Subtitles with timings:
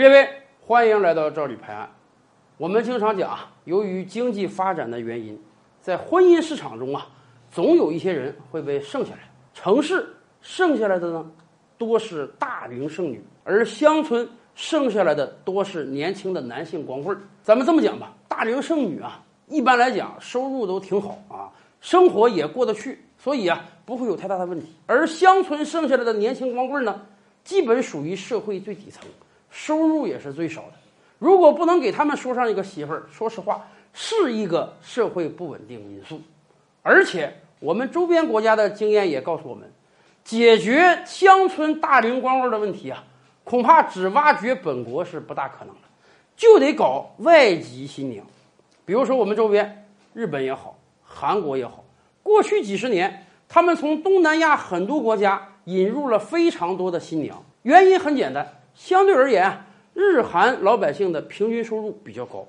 [0.00, 0.26] 列位，
[0.66, 1.86] 欢迎来到赵李拍案。
[2.56, 5.38] 我们经常讲啊，由于经济发展的原因，
[5.78, 7.06] 在婚姻市场中啊，
[7.52, 9.18] 总有一些人会被剩下来。
[9.52, 10.08] 城市
[10.40, 11.30] 剩下来的呢，
[11.76, 17.20] 多是大龄剩女，而乡村剩下来的多是年轻的男性光棍儿。
[17.42, 24.68] 咱们这么讲吧，大龄剩女啊，一般来讲收入都挺好啊，生活也过得去，所以啊，不会有太大的问题。
[24.86, 27.02] 而乡村剩下来的年轻光棍儿呢，
[27.44, 29.04] 基本属于社会最底层，
[29.50, 30.72] 收入也是最少的。
[31.18, 36.20] 如果不能给他们说上一个媳妇儿，说实话，是一个社会不稳定因素。
[36.82, 39.70] 而且我们周边国家的经验也告诉我们，
[40.24, 43.04] 解决乡村大龄光棍的问题啊，
[43.44, 45.80] 恐怕只挖掘本国是不大可能的，
[46.36, 48.24] 就得搞外籍新娘。
[48.86, 51.84] 比如说我们周边，日本也好，韩国也好，
[52.22, 57.44] 过去几十年，他们从东南亚很多国家引入了非常多的新娘。
[57.62, 58.48] 原因很简单，
[58.80, 62.48] 相对而言，日韩老百姓的平均收入比较高。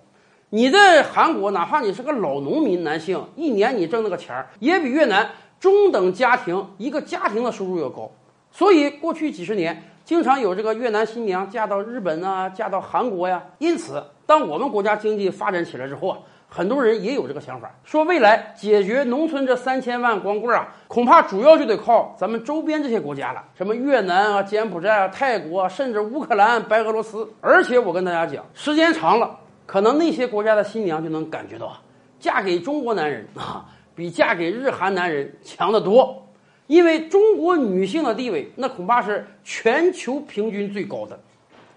[0.50, 8.10] 你在韩国，哪怕你是个老农民男性，一年你挣那个钱儿，也比越南中等家庭一个家庭的收入要高。
[8.50, 13.44] 所以过去几十年，经常有这个越南新娘嫁到日本啊，嫁到韩国呀。
[13.58, 16.18] 因此，当我们国家经济发展起来之后啊，
[16.54, 27.32] 很多人也有这个想法，说未来解决农村这三千万光棍啊，恐怕主要就得靠咱们周边这些国家了，什么越南啊、柬埔寨啊、泰国啊，甚至乌克兰、白俄罗斯。
[27.40, 29.40] 而且我跟大家讲，时间长了。
[29.66, 31.78] 可能那些国家的新娘就能感觉到，
[32.20, 33.66] 嫁给中国男人啊，
[33.96, 36.28] 比嫁给日韩男人强得多，
[36.68, 41.18] 因为中国女性的地位那恐怕是全球平均最高的。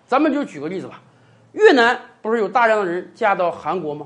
[0.04, 1.00] 咱们就举个例子吧，
[1.52, 4.04] 越南不是有大量的人嫁到韩国吗？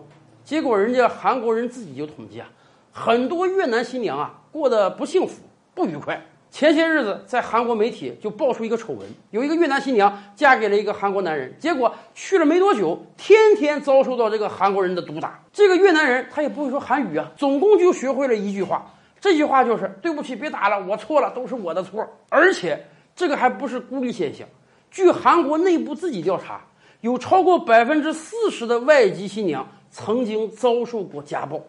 [0.48, 2.48] 结果人家韩国人自己就统计啊，
[2.91, 5.42] 很多越南新娘啊过得不幸福、
[5.74, 6.18] 不愉快。
[6.50, 15.38] 前些日子，在韩国媒体就爆出一个丑闻，有一个越南新娘嫁给了一个韩国男人，结果去了没多久，天天遭受到这个韩国人的毒打。
[15.53, 22.09] 这个越南人他也不会说韩语啊，总共就学会了一句话，这句话就是“对不起，别打了，我错了，都是我的错”。
[22.30, 24.48] 而且这个还不是孤立现象，
[24.91, 26.62] 据韩国内部自己调查，
[27.03, 31.60] 有超过百分之四十的外籍新娘曾经遭受过家暴，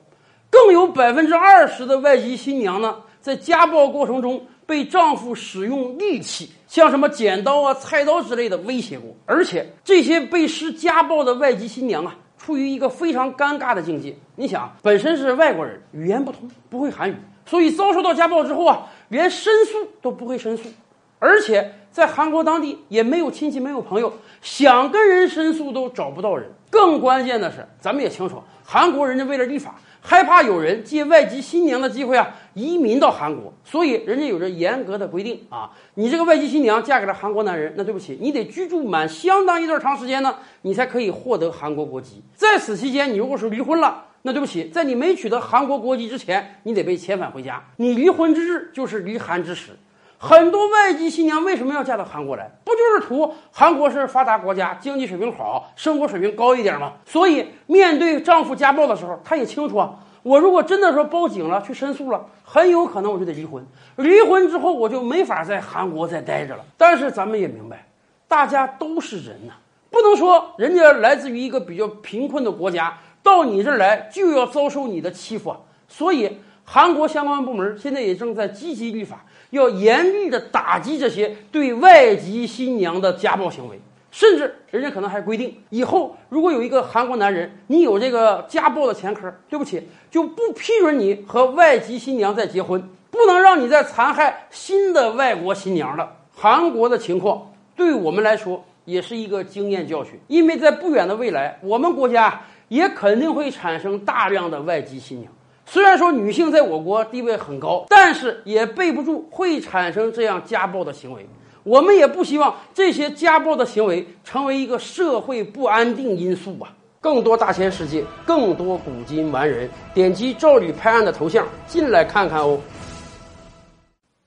[0.50, 4.46] 更有百分之二十的外籍新娘呢，在家暴过程中。
[4.70, 14.16] 被丈夫使用利器，像什么剪刀啊、菜刀之类的威胁过，而且这些被施家暴的外籍新娘啊，处于一个非常尴尬的境界。
[14.36, 17.16] 你想，本身是外国人，语言不通，不会韩语，
[17.48, 20.70] 所以遭受到家暴之后啊，连申诉都不会申诉，
[21.18, 24.12] 而且在韩国当地也没有亲戚、没有朋友，
[24.42, 26.50] 想跟人申诉都找不到人。
[26.72, 29.76] 更关键的是，咱们也清楚，韩国人家为了立法。
[30.02, 35.70] 害怕有人借外籍新娘的机会啊移民到韩国，所以人家有着严格的规定啊。
[35.96, 42.24] 你这个外籍新娘嫁给了韩国男人，那对不起，你得居住满相当一段长时间呢，你才可以获得韩国国籍。
[42.34, 47.62] 在此期间，你如果是离婚了，那对不起，在你没取得韩国国籍之前，你得被遣返回家。
[47.76, 49.74] 你离婚之日就是离韩之时。
[50.22, 52.52] 很多外籍新娘为什么要嫁到韩国来？
[52.66, 56.92] 不就是图韩国是发达国家，经济水平好，生活水平高一点吗？
[57.06, 63.66] 所以面对丈夫家暴的时候，她也清楚啊，我如果真的说报警了，去申诉了，很有可能我就得离婚。
[63.96, 66.66] 离婚之后，我就没法在韩国再待着了。
[66.76, 67.88] 但是咱们也明白，
[68.28, 69.54] 大家都是人呐，
[69.90, 75.58] 不能说人家来自于一个比较贫困的国家，到你这儿来就要遭受你的欺负啊。
[75.88, 76.38] 所以
[76.72, 79.26] 韩国相关部门现在也正在积极立法。
[79.50, 83.82] 要严厉的打击这些对外籍新娘的家暴行为，
[84.12, 89.82] 甚至人家可能还规定，以后如果有一个韩国男人，你有这个家暴的前科，对不起，
[90.12, 96.18] 就不批准你和外籍新娘再结婚，不能让你再残害新的外国新娘了。
[96.36, 105.34] 韩国的情况对我们来说也是一个经验教训，因为在不远的未来，我们国家也肯定会产生大量的外籍新娘。
[105.72, 111.24] 虽然说女性在我国地位很高，但是也备不住会产生这样家暴的行为。
[111.64, 116.74] 我们也不希望这些家暴的行为成为一个社会不安定因素啊！
[117.00, 122.60] 更多大千世界，更多古今完人，点击赵吕拍案的头像进来看看哦。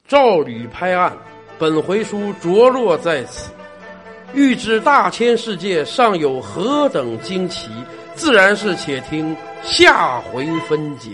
[0.07, 1.13] 赵吕拍案，
[1.59, 3.51] 本回书着落在此。
[4.33, 7.69] 欲知大千世界尚有何等惊奇，
[8.15, 11.11] 自然是且听下回分解。